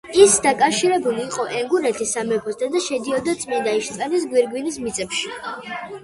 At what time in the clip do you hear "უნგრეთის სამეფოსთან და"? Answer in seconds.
1.57-2.81